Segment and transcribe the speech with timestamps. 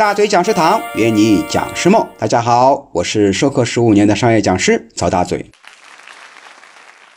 [0.00, 5.50] 大嘴讲师堂约你讲师梦，大家好，我是授课十五年的商业讲师曹大嘴。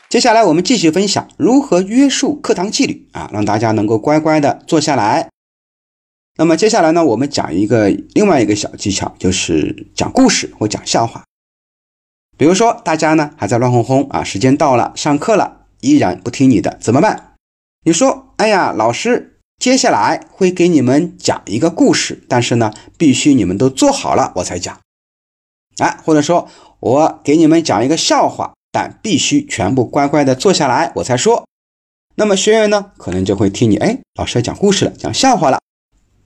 [0.09, 5.29] 接下来我们继续分享如何约束课堂纪律啊，让大家能够乖乖的坐下来。
[6.35, 11.23] 那么接下来呢，我们讲一个另外一个小技巧，就是讲故事或讲笑话。
[12.37, 17.35] 比如说大家呢还在乱哄哄啊，时间到了，上课了，依然不听你的，怎么办？
[17.85, 19.32] 你说，哎呀，老师。
[19.59, 24.79] 接下来会给你们讲一个故事，但是呢，必须你们都坐好了我才讲。
[25.77, 31.47] 哎，或者说我给你们讲一个笑话，但必须全部乖乖的坐下来我才说。
[32.15, 35.59] 那么学员呢，可能就会听你，哎，老师要讲故事了，讲笑话了，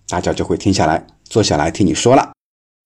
[0.07, 2.33] 大家就会听下来，坐下来听你说了。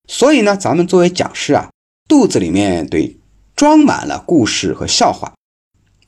[0.08, 1.70] 所以呢，咱们作为讲师啊，
[2.10, 3.18] 肚子里面得
[3.56, 5.34] 装满了故事和笑话。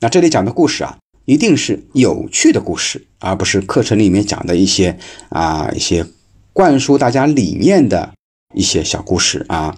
[0.00, 0.98] 那这里讲的故事啊。
[1.24, 4.98] 一定是有趣的故事，而不是课程里面讲的一些
[5.30, 6.06] 啊一些
[6.52, 8.12] 灌输大家理念的
[8.54, 9.76] 一些小故事啊。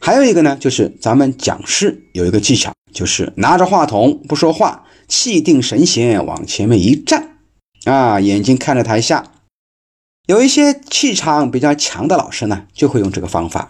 [0.00, 7.36] 还有一个呢，就是咱们讲师有一个技巧，就是拿着话筒不说话，气定神闲往前面一站
[7.84, 9.32] 啊，眼睛看着台下。
[10.26, 13.68] 有一些气场比较强的老师呢，就会用这个方法。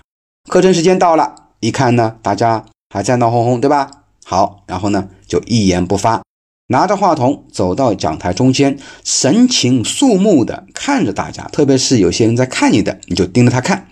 [0.49, 4.00] 课程时间到了，一看呢，大家还在闹哄哄，对吧？
[4.31, 6.23] 好，然后呢，就一言不发，
[6.69, 11.49] 拿着话筒走到讲台中间，神情肃穆的看着大家。
[11.49, 13.89] 特别是有些人在看你的，你就盯着他看。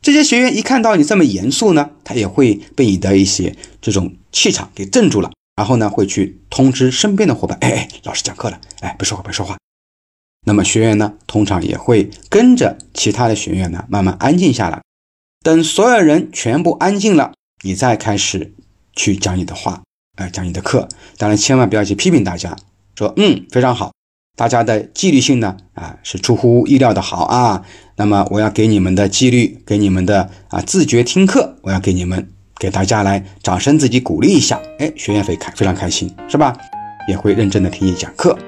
[0.00, 5.30] 这些学员一看到你这么严肃呢，他也会被你的一些这种气场给镇住了。
[5.54, 9.58] 然后呢，会去通知身边的伙伴：“哎哎，老师讲课了，哎，别说话，别说话。”
[10.46, 14.80] 那么学员呢，通常也会跟着其他的学员呢，慢慢安静下来。
[15.44, 18.54] 等所有人全部安静了，你再开始。
[18.94, 19.82] 去讲你的话，
[20.16, 22.56] 哎，讲你的课，当然千万不要去批评大家，
[22.96, 23.92] 说嗯非常好，
[24.36, 27.64] 大家的纪律性呢啊是出乎意料的好啊，
[27.96, 36.56] 那么我要给你们的纪律，给你们的啊自觉听课，我要给你们给大家来掌声自己鼓励一下，哎，学员会开非常开心是吧？
[37.08, 38.38] 也会认真的听你讲课，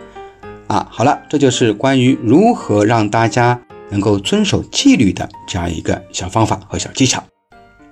[0.69, 3.61] 啊，好了，这就是关于如何让大家
[3.91, 7.21] 能够遵守纪律的这样一个小方法和小技巧。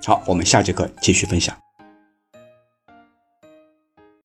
[0.05, 1.62] 好，我们下节课继续分享。